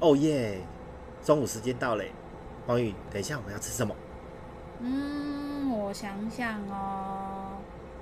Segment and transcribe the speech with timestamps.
[0.00, 0.60] 哦耶！
[1.24, 2.12] 中午时间到嘞，
[2.68, 3.92] 黄宇，等一下我们要吃什么？
[4.80, 7.58] 嗯，我想想哦，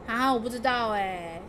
[0.06, 1.40] 啊，我不知道哎。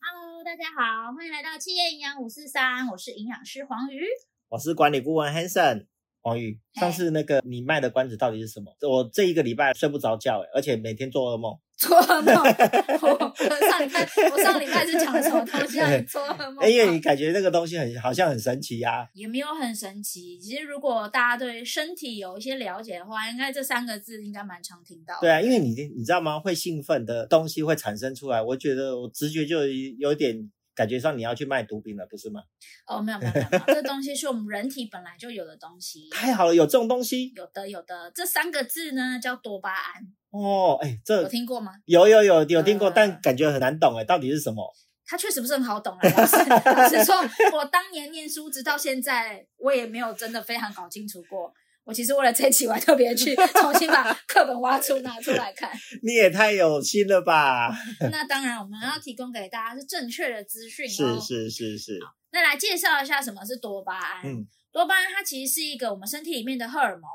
[0.00, 4.04] Hello，大家好，欢迎来到企业营养五四三，我是营养师黄瑜，
[4.50, 5.86] 我是管理顾问 Hanson。
[6.22, 8.72] 黄宇，上次那个你卖的关子到底是什么？
[8.88, 11.58] 我这一个礼拜睡不着觉，而且每天做噩梦。
[11.76, 12.34] 做噩梦？
[12.40, 16.64] 我上礼拜我上礼拜是讲什么东西让你做噩梦？
[16.70, 19.08] 因为你感觉那个东西很好像很神奇呀、啊。
[19.12, 20.38] 也没有很神奇。
[20.38, 25.18] 其实如果大家对身体有一些了解的话，应该这三个字应该蛮常听到。
[25.20, 26.40] 对啊，因为你你知道吗？
[26.40, 30.50] 会兴奋的东西会产生出来，我觉得我直觉就有点。
[30.76, 32.42] 感觉上你要去卖毒品了，不是吗？
[32.86, 36.06] 哦，没有没有没有，没有这东西是我们人体本来就有的东西。
[36.12, 37.32] 太好了，有这种东西？
[37.34, 40.02] 有的有的，这三个字呢叫多巴胺。
[40.44, 41.72] 哦，哎，这有听过吗？
[41.86, 44.74] 有有有有听过，呃、但感觉很难懂哎，到底是什么？
[45.08, 46.00] 它确实不是很好懂啊。
[46.02, 47.14] 老实 老实说，
[47.56, 51.52] 我当年念书直到现在，我也没有真的非常搞清楚过。
[51.84, 55.70] 我其实为了这一期，我还特别去 重新把课本挖出拿出来看。
[56.02, 57.70] 你也太有心了吧！
[58.10, 61.20] 那当然，我们要提供给大家是正确的资讯哦。
[61.20, 62.00] 是是是是。
[62.04, 64.26] 好，那来介绍一下什么是多巴胺。
[64.26, 67.08] 嗯，多巴胺它其实是一个我们身体里面的荷尔蒙。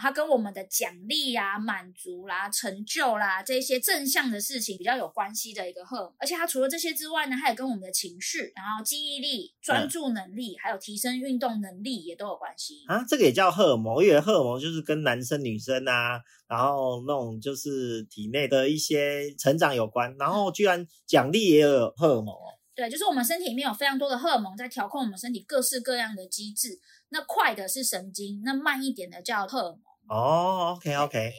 [0.00, 13.04] 它跟我们的奖励啊、满足啦、成就啦这些正向的事情比较有关系的一个荷尔蒙，而且它除了这些之外呢，它也跟我们的情绪、然后记忆力、专注能力，嗯、还有提升运动能力也都有关系啊。
[13.08, 22.54] 这个也叫荷尔蒙，我以为荷尔蒙就是跟男生女生啊，然后那种就是体内的一些成长有关，然后居然奖励也有荷尔蒙哦。
[22.74, 26.78] 对，就是我们身体里面有非常多的荷尔蒙在调控我们身体各式各样的机制。
[27.08, 29.80] 那快的是神经，那慢一点的叫荷尔蒙。
[30.08, 31.32] 哦，OK OK，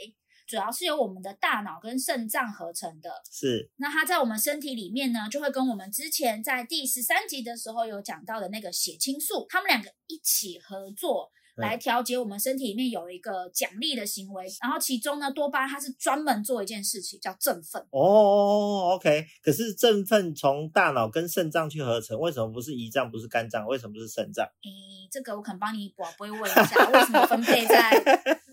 [0.48, 3.12] 主要是由我们的大脑跟肾脏合成的。
[3.32, 11.32] 是，那它在我们身体里面呢，就会跟我们之前在第十三集的时候有讲到的那个血清素，它们两个一起合作。
[11.58, 17.82] 来调节我们身体里面有一个奖励的行为，然后其中呢，多巴胺它是专门做一件事情叫振奋。
[17.90, 24.46] 哦，OK，可是振奋从大脑跟肾脏去合成，为什么不是胰脏，不是肝脏，为什么不是肾脏？
[24.46, 28.00] 诶，这个我可能帮你补，不会问一下为什么分配在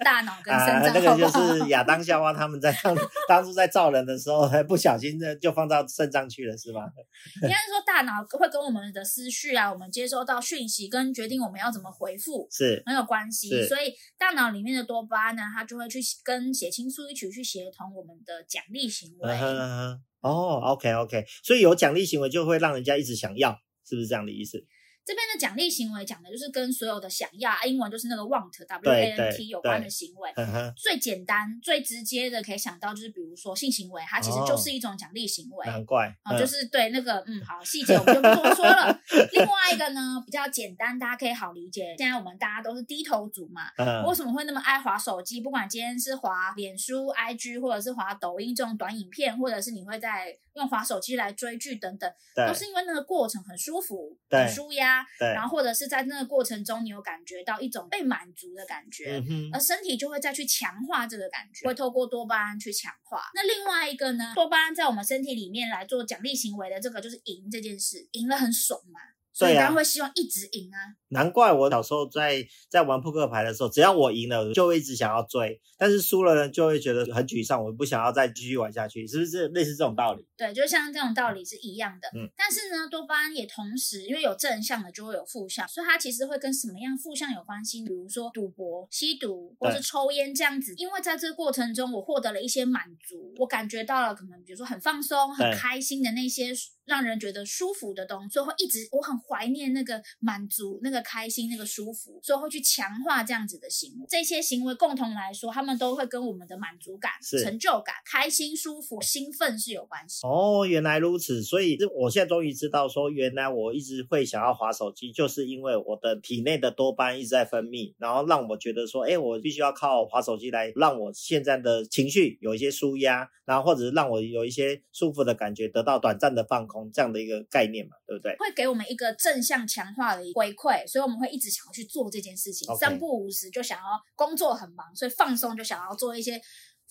[0.05, 0.77] 大脑跟肾脏？
[0.77, 2.97] 啊，那个就是亚当夏娃他们在当
[3.29, 6.81] 当初在造人的时候，还不小心的就放到肾脏去了，是吗？
[7.43, 12.83] 应该是说大脑会跟我们的思绪啊，我们接收到讯息跟决定我们要怎么回复是。
[12.95, 19.33] 没有关系，所以大脑里面的多巴胺呢，它就会去跟血清素一起去协同我们的奖励行为。
[19.33, 19.99] Uh.
[20.21, 23.51] 哦，OK OK，所以有奖励行为就会让人家一直想要，
[23.85, 24.65] 是不是这样的意思？
[25.05, 30.33] 这边的奖励行为讲的就是跟所有的想要，英文就是那个 want，W A N T 有关的行为。
[30.77, 35.67] 最简单、最直接的可以想到就是，比如说性行为，它其实就是一种奖励行为。
[35.67, 38.99] 难怪啊，就是对那个嗯，好细节我们就不多说了。
[39.33, 41.95] 另外一个呢，比较简单，大家可以好理解。
[41.99, 43.63] 现在我们大家都是低头族嘛，
[44.07, 45.41] 为什么会那么爱滑手机？
[45.41, 52.13] 不管今天是滑脸书、IG，或者是滑抖音这种短影片，或者是你会在用滑手机来追剧等等，
[52.47, 55.05] 都是因为那个过程很舒服、很舒压。
[55.19, 63.23] 然后或者是在那个过程中，你有感觉到一种被满足的感觉，嗯，而身体就会再去强化这个感觉，会透过多巴胺去强化。
[63.35, 69.01] 那另外一个呢，多巴胺在我们身体里面来做奖励行为的这个就是赢这件事，赢了很爽嘛。
[69.35, 70.79] 所以当然会希望一直赢啊！
[71.09, 80.25] 难怪我小时候在在玩扑克牌的时候，只要我赢了，就会一直想要追；但是输了呢，就会觉得很沮丧，我不想要再继续玩下去，是不是类似这种道理？
[80.37, 82.09] 对，就像这种道理是一样的。
[82.15, 87.85] 嗯，但是呢，多巴胺也同时因为有正向的，就会有负向，所以它其实会跟什么样负向有关系？
[87.85, 96.53] 比如说赌博、吸毒或是抽烟这样子，因为在这个过程中，我获得了一些满足，我感觉到了可能比如说很放松、很开心的那些。
[96.87, 104.07] 让人觉得舒服的东西，所以会一直我很怀念那个满足、那个开心、那个舒服，所以会去强化这样子的行为。
[104.09, 107.11] 这些行为共同来说，他们都会跟我们的满足感、
[107.43, 110.27] 成就感、开心、舒服、兴奋是有关系。
[110.27, 111.43] 哦，原来如此。
[111.43, 126.74] 所以我现在终于知道，说原来我一直会想要划手机，就是因为我的体内的多巴胺一直在分泌，然后让我觉得说，哎，我必须要靠划手机来让我现在的情绪有一些舒压，然后或者是让我有一些舒服的感觉，得到短暂的放空。
[126.93, 128.35] 这样的一个概念嘛，对不对？
[128.39, 132.67] 会给我们一个正向强化的回馈，所以我们会一直想要去做这件事情。
[132.69, 132.79] Okay.
[132.79, 133.85] 三不五时就想要
[134.15, 136.41] 工作很忙，所以放松就想要做一些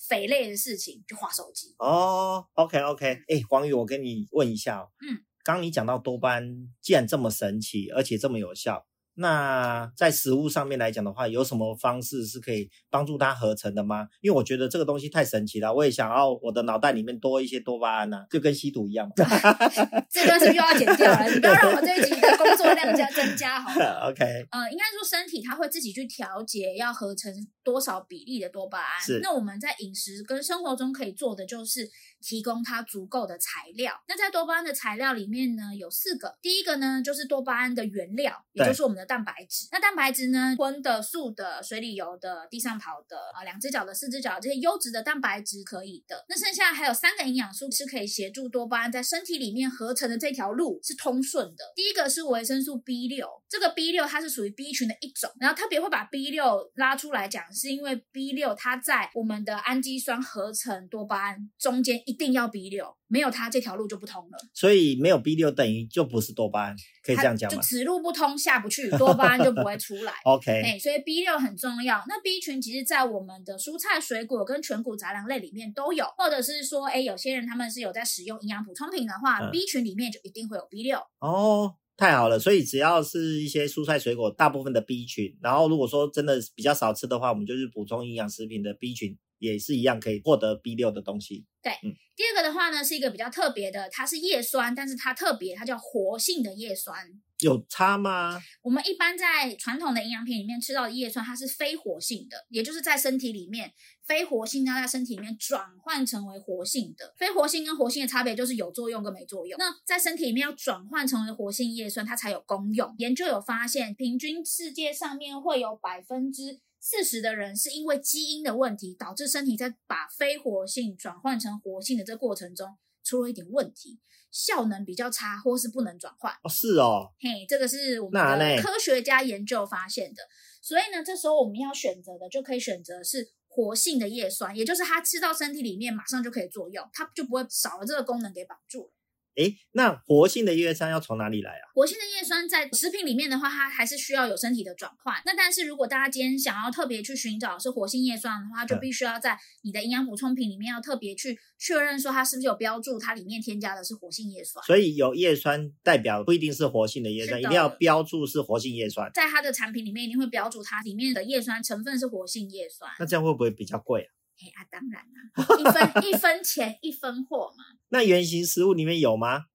[0.08, 1.76] 肥类的事情，就划手机。
[1.80, 6.44] 哦，OK OK，哎，黄宇，我跟你问一下哦，嗯，刚刚你讲到多巴胺
[6.82, 14.08] 既然这么神奇，而且这么有效，那在食物上面来讲的话，有什么方式是可以帮助它合成的吗？
[14.22, 19.10] 因为我觉得这个东西太神奇了，我也想要我的脑袋里面多一些多巴胺呐、啊，就跟吸毒一样。
[20.10, 21.30] 这段是不是又要剪掉了？
[21.30, 24.08] 你不要让我这一集的工作量加增加好了。
[24.10, 27.32] OK，呃，应该说身体它会自己去调节要合成
[27.64, 29.02] 多少比例的多巴胺。
[29.02, 29.20] 是。
[29.22, 31.88] 那我们在饮食跟生活中可以做的就是
[32.24, 33.94] 提供它足够的材料。
[34.08, 36.38] 那在多巴胺的材料里面呢，有四个。
[36.42, 39.68] 第一个呢，就是多巴胺的原料，也就是我们的蛋白质。
[39.72, 46.26] 那蛋白质呢，荤的、素的、水里游的、地上跑的啊，两只脚的、四只脚这些优质的蛋白质可以的。
[46.30, 51.74] 那剩下还有三个营养素是可以协助多巴胺在身体里面合成的这条路是通顺的。
[51.76, 62.96] 第一个是维生素 B 六，这个 B 六它是属于 B 群的一种，然后特别会把 B 六拉出来讲，是因为 B 六它在我们的氨基酸合成多巴胺中间一定要 B 六。
[63.08, 64.38] 没有它，这条路就不通了。
[64.54, 67.56] 所以没有 B 六等于就不是多巴胺，可以这样讲吗？
[67.56, 70.14] 就此路不通，下不去，多巴胺就不会出来。
[70.26, 72.04] OK，哎，所以 B 六很重要。
[72.08, 80.98] 那 B 群其实，在我们的蔬菜、水果跟全谷杂粮类里面都有，或者是说，哎，有些人他们是有在使用营养补充品的话，嗯，B 群里面就一定会有 B 六。
[81.20, 82.40] 哦，太好了。
[82.40, 89.16] 所以只要是一些蔬菜、水果，大部分的 B 群，然后如果说真的比较少吃的话，我们就是补充营养食品的 B 群。
[89.40, 91.46] 也是一样可以获得 B 六的东西。
[91.62, 97.08] 对，嗯，第二个的话呢，是一个比较特别的，它是叶酸，但是它特别，它叫活性的叶酸。
[97.40, 98.42] 有差吗？
[98.62, 103.74] 我们一般在传统的营养品里面吃到的叶酸，它是非活性的，也就是在身体里面
[104.06, 107.14] 非活性要在身体里面转换成为活性的。
[107.18, 109.58] 非活性跟活性的差别就是有作用跟没作用。
[109.58, 112.94] 那在身体里面要转换成为活性叶酸，它才有功用。
[112.98, 126.34] 研究有发现，平均世界上面会有百分之四十的人是因为基因的问题，导致身体在把非活性转换成活性的这过程中出了一点问题，效能比较差，或是不能转换。
[126.44, 130.22] 哦，是哦，嘿，这个是我们的科学家研究发现的。
[130.62, 138.92] 所以呢，这时候我们要选择的就可以选择是活性的叶酸，也就是它吃到身体里面马上就可以作用，它就不会少了这个功能给绑住了。
[139.36, 141.66] 哎，那活性的叶酸要从哪里来啊？
[141.74, 145.20] 活性的叶酸在食品里面的话，它还是需要有身体的转换。
[145.26, 154.64] 那但是如果大家今天想要特别去寻找是活性叶酸的话，就必须要在你的营养补充品里面要特别去确认说它是不是有标注它里面添加的是活性叶酸。
[154.66, 159.10] 所以有叶酸代表不一定是活性的叶酸，一定要标注是活性叶酸。
[159.14, 162.92] 在它的产品里面一定会标注它里面的叶酸成分是活性叶酸。
[163.00, 164.10] 那这样会不会比较贵啊？
[164.40, 165.28] 哎啊，当然啦，
[165.60, 167.64] 一分一分钱一分货嘛。
[167.90, 169.46] 那原型食物里面有吗？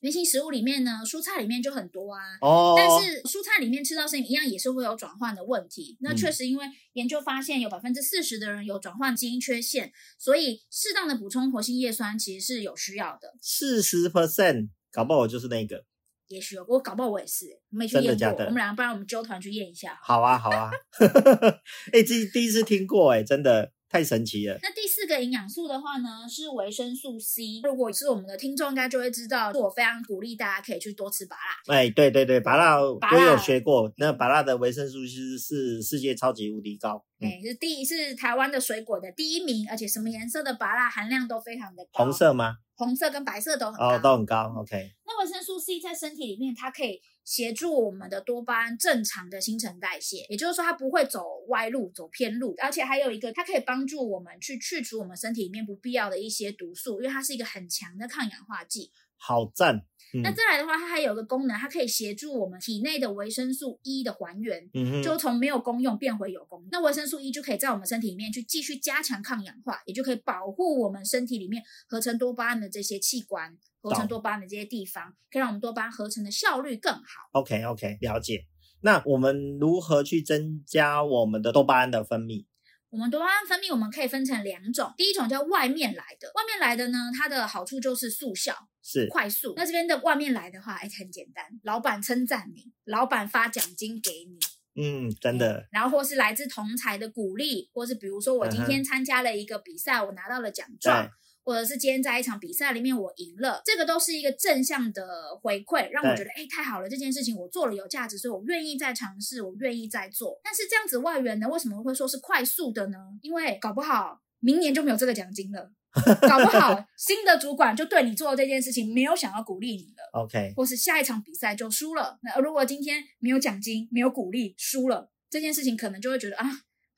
[0.00, 2.20] 原型食物里面呢，蔬菜里面就很多啊。
[2.40, 2.74] 哦。
[2.76, 5.96] 但是蔬菜里面吃到生米一样也是会有转换的问题。
[6.00, 13.34] 那确实，因为研究发现有百分之四十的人有转换基因缺陷，所以适当的补充活性叶酸其实是有需要的。
[13.42, 15.84] 四十 percent，搞不好我就是那个。
[16.28, 18.10] 也许我搞不好我也是，没去验过。
[18.10, 18.44] 真的假的？
[18.44, 19.98] 我们两个不然我们揪团去验一下。
[20.00, 20.70] 好啊，好啊。
[21.90, 23.72] 哎、欸，这第一次听过哎、欸，真的。
[23.88, 24.58] 太神奇了。
[24.62, 27.60] 那第四个营养素的话呢，是维生素 C。
[27.62, 31.36] 如果是我们的听众，应该就会知道，是我非常鼓励大家可以去多吃芭
[31.66, 31.74] 乐。
[31.74, 33.92] 哎，对对对，芭乐我有学过。
[33.96, 37.04] 那芭乐的维生素 C 是世界超级无敌高。
[37.20, 42.04] 哎、嗯，是第一是台湾的水果的第一名，而且什么颜色的芭乐含量都非常的高。
[42.04, 42.56] 红色吗？
[42.76, 43.96] 红色跟白色都很高。
[43.96, 44.54] 哦，都很高。
[44.58, 44.92] OK。
[45.18, 52.54] 那维生素 C 在身体里面，它可以协助我们的多巴胺正常的新陈代谢，也就是说，它不会走歪路、走偏路。
[52.62, 58.92] 而且还有一个，它可以帮助我们去去除我们身体里面不必要的一些毒素，因为它是一个很强的抗氧化剂。
[59.16, 59.84] 好赞。
[60.14, 66.68] 嗯、那再来的话，它还有一个功能，它可以协助我们体内的维生素 E 的还原，嗯，就从没有功用变回有功用。
[66.72, 77.02] 那维生素 E 就可以在我们身体里面去继续加强抗氧化，也就可以保护我们身体里面合成多巴胺的这些器官，合成多巴胺的这些地方，可以让我们多巴胺合成的效率更好。
[77.32, 78.46] OK OK，了解。
[78.80, 82.46] 那我们如何去增加我们的多巴胺的分泌？
[82.90, 84.94] 我们多巴胺分泌，我们可以分成两种。
[84.96, 89.52] 第一种叫外面来的，外面来的呢，它的好处就是速效，是快速。
[89.56, 94.38] 那这边的外面来的话，哎，很简单，老板称赞你，老板发奖金给你，
[94.82, 95.68] 嗯，真的。
[95.70, 101.10] 然后或是来自同才的鼓励，或是比如说我今天参加了一个比赛，我拿到了奖状。
[101.48, 110.38] 或者是今天在一场比赛里面我赢了，这个都是一个正向的回馈，让我觉得哎，太好了，这件事情我做了有价值，所以我愿意再尝试，我愿意再做。
[110.44, 112.98] 但是这样子外援呢，为什么会说是快速的呢？
[113.22, 115.72] 因为搞不好明年就没有这个奖金了，
[116.28, 120.20] 搞不好新的主管就对你做这件事情没有想要鼓励你了。
[120.20, 122.18] OK，或是下一场比赛就输了。
[122.22, 126.44] 那如果今天没有奖金，没有鼓励，输了这件事情，可能就会觉得啊，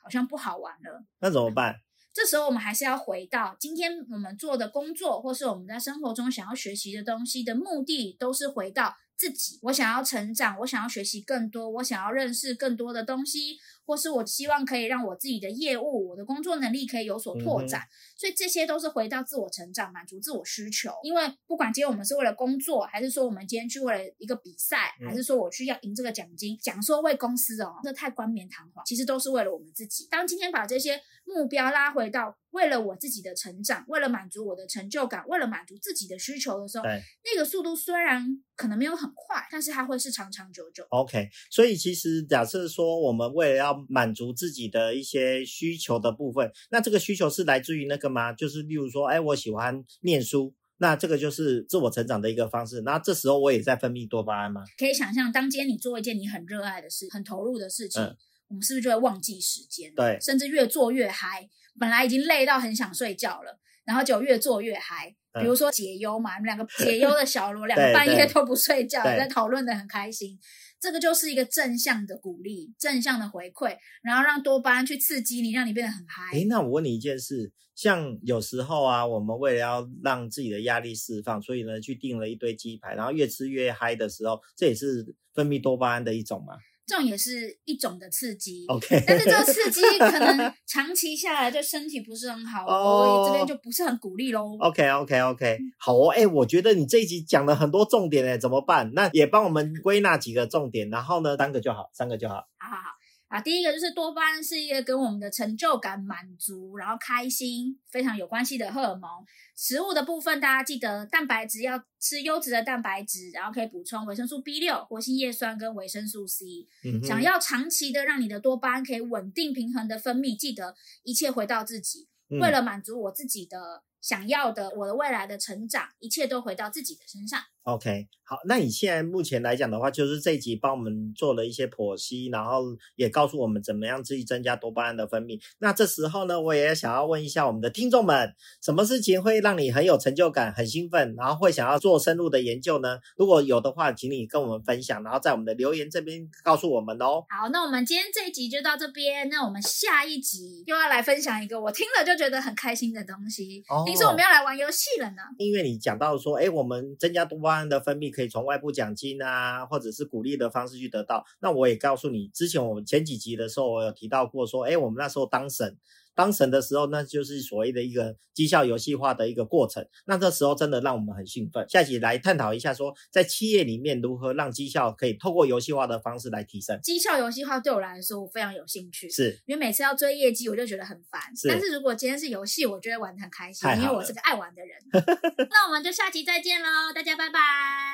[0.02, 1.04] 好像不好玩了。
[1.20, 1.76] 那怎么办？
[2.12, 17.82] 这时候我们还是要回到今天我们做的工作，或是我们在生活中想要学习的东西的目的，都是回到自己，我想要成长，我想要学习更多，我想要认识更多的东西，或是我希望可以让我自己的业务、我的工作能力可以有所拓展。
[17.82, 20.90] 嗯、所以这些都是回到自我成长，满足自我需求。
[21.02, 30.08] 因为不管今天我们是为了工作，还是说我们今天去为了一个比赛，还是说我去要赢这个奖金，讲说为公司哦，这太冠冕堂皇，其实都是为了我们自己。
[30.10, 30.98] 当今天把这些
[31.34, 40.84] 目标拉回到为了我自己的成长，为了满足我的成就感，为了满足自己的需求的时候，对那个速度虽然可能没有很快，但是它会是长长久久。
[40.90, 48.32] OK，所以其实假设说我们为了要满足自己的一些需求的部分，那这个需求是来自于那个吗？
[48.32, 52.80] 就是例如说，哎，我喜欢念书，那这个就是自我成长的一个方式。
[52.80, 54.62] 那这时候我也在分泌多巴胺吗？
[54.76, 58.02] 可以想象，当今天你做一件你很热爱的事，很投入的事情。
[58.02, 58.16] 嗯
[58.50, 59.94] 我们是不是就会忘记时间？
[59.94, 61.48] 对，甚至越做越嗨。
[61.78, 65.14] 本来已经累到很想睡觉了，然后就越做越嗨。
[65.40, 70.36] 比如说解忧嘛，你们两个解忧的小罗，两个半夜都不睡觉，在讨论的很开心。
[70.80, 76.36] 这个就是一个正向的鼓励，正向的回馈，然后让多巴胺去刺激你，让你变得很嗨。
[76.36, 86.54] 诶，那我问你一件事，像有时候啊，我们为了要让自己的压力释放，所以呢，去订了一堆鸡排，然后越吃越嗨的时候，这也是分泌多巴胺的一种吗？
[86.90, 94.56] 这种也是一种的刺激，OK，但是这个刺激可能长期下来对身体不是很好哦， 这边就不是很鼓励喽。
[94.58, 98.90] OK，OK，OK，好哦，哎，我觉得你这一集讲了很多重点哎，怎么办？
[98.92, 102.34] 那也帮我们归纳几个重点，然后呢，三个就好，三个就好。
[102.58, 102.99] 好好好。
[103.30, 109.08] 啊，第一个就是多巴胺是一个跟我们的成就感满足，然后开心非常有关系的荷尔蒙。
[109.56, 116.44] 食物的部分，大家记得蛋白质要吃优质的蛋白质，然后可以补充维生素 B 六、活性叶酸跟维生素 C。
[116.84, 117.00] 嗯。
[117.04, 127.40] 想要长期的让你的多巴胺可以稳定平衡的分泌，记得一切回到自己，嗯、为了满足我自己的想要的，我的未来的成长，一切都回到自己的身上。
[127.64, 132.62] OK，好，那你现在目前来讲的话，就是这一集帮我们做了一些剖析，然后
[132.96, 135.38] 也告诉我们怎么样自己增加多巴胺的分泌。
[135.58, 142.98] 那这时候呢，我也想要问一下我们的听众们，什么事情会让你很有成就感、很兴奋，然后会想要做深入的研究呢？
[143.14, 147.22] 如果有的话，请你跟我们分享，然后在我们的留言这边告诉我们哦。
[147.28, 153.62] 好，那我们今天这一集就到这边，那我们下一集又要来分享一个我听了就觉得很开心的东西。
[153.68, 155.22] 哦，听说我们要来玩游戏了呢？
[155.36, 158.30] 因为你讲到说，哎，我们增加多巴胺的分泌可以。
[158.30, 161.26] 从外部奖金啊，或者是鼓励的方式去得到。
[161.40, 165.76] 那我也告诉你，之前我们前几集的时候，我有提到过，说，哎，我们那时候当省，
[166.14, 169.86] 当神的时候，那就是所谓的一个绩效游戏化的一个过程。
[170.06, 171.66] 那这时候真的让我们很兴奋。
[171.68, 176.78] 下集来探讨一下，说在企业里面如何让绩效可以透过游戏化的方式来提升。
[176.82, 181.20] 绩效游戏化对我来说，我非常有兴趣，是因为每次要追业绩，我就觉得很烦。
[181.34, 184.76] 是但是如果今天是游戏，我觉得玩得很开心，因为我是个爱玩的人。
[185.50, 187.40] 那我们就下集再见喽，大家拜拜，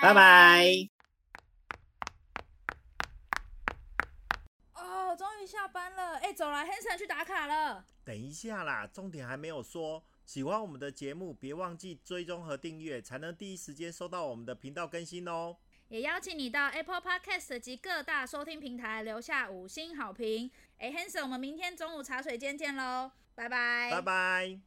[0.03, 0.89] 拜拜。
[4.75, 7.85] 哦终于下班了，哎，走了，Hanson 去打卡了。
[8.07, 10.01] 等一下啦，重点还没有说。
[10.25, 15.57] 喜欢我们的节目，别忘记追踪和订阅，才能第一时间收到我们的频道更新哦。
[15.89, 20.49] 也邀请你到 Apple Podcast 及各大收听平台留下五星好评。
[20.79, 24.67] 哎，Hanson，我们明天中午茶水间见喽，拜拜，拜拜。